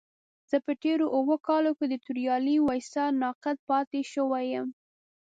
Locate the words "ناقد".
3.21-3.57